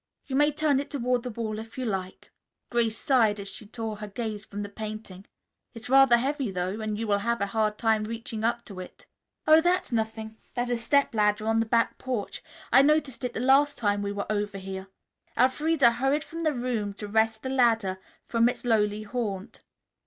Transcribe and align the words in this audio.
"You 0.25 0.35
may 0.35 0.51
turn 0.51 0.79
it 0.79 0.89
toward 0.89 1.21
the 1.21 1.29
wall 1.29 1.59
if 1.59 1.77
you 1.77 1.85
like." 1.85 2.31
Grace 2.71 2.97
sighed 2.97 3.39
as 3.39 3.47
she 3.47 3.67
tore 3.67 3.97
her 3.97 4.07
gaze 4.07 4.43
from 4.45 4.63
the 4.63 4.69
painting. 4.69 5.27
"It's 5.75 5.91
rather 5.91 6.17
heavy, 6.17 6.49
though, 6.49 6.79
and 6.81 6.97
you 6.97 7.05
will 7.05 7.19
have 7.19 7.39
a 7.39 7.45
hard 7.45 7.77
time 7.77 8.05
reaching 8.05 8.43
up 8.43 8.65
to 8.65 8.79
it." 8.79 9.05
"Oh, 9.45 9.61
that's 9.61 9.91
nothing. 9.91 10.37
There's 10.55 10.71
a 10.71 10.75
step 10.75 11.13
ladder 11.13 11.45
on 11.45 11.59
the 11.59 11.67
back 11.67 11.99
porch. 11.99 12.41
I 12.73 12.81
noticed 12.81 13.23
it 13.23 13.33
the 13.33 13.39
last 13.41 13.77
time 13.77 14.01
we 14.01 14.11
were 14.11 14.25
over 14.27 14.57
here." 14.57 14.87
Elfreda 15.37 15.91
hurried 15.91 16.23
from 16.23 16.41
the 16.41 16.53
room 16.55 16.95
to 16.95 17.07
wrest 17.07 17.43
the 17.43 17.49
ladder 17.49 17.99
from 18.25 18.49
its 18.49 18.65
lowly 18.65 19.03
haunt. 19.03 19.61